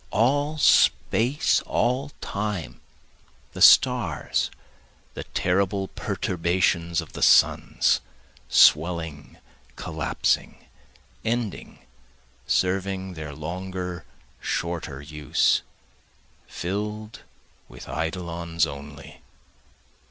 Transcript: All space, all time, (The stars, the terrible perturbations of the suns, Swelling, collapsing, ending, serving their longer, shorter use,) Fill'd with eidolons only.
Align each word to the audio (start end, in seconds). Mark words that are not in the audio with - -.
All 0.09 0.57
space, 0.57 1.61
all 1.67 2.09
time, 2.21 2.81
(The 3.53 3.61
stars, 3.61 4.49
the 5.13 5.25
terrible 5.25 5.89
perturbations 5.89 7.01
of 7.01 7.13
the 7.13 7.21
suns, 7.21 8.01
Swelling, 8.49 9.37
collapsing, 9.75 10.65
ending, 11.23 11.85
serving 12.47 13.13
their 13.13 13.35
longer, 13.35 14.03
shorter 14.39 15.03
use,) 15.03 15.61
Fill'd 16.47 17.19
with 17.69 17.85
eidolons 17.87 18.65
only. 18.65 19.21